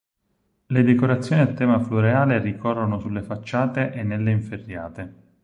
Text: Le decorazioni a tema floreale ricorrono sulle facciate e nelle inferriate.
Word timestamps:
Le 0.65 0.83
decorazioni 0.83 1.41
a 1.43 1.53
tema 1.53 1.79
floreale 1.79 2.39
ricorrono 2.39 2.97
sulle 2.97 3.21
facciate 3.21 3.91
e 3.93 4.01
nelle 4.01 4.31
inferriate. 4.31 5.13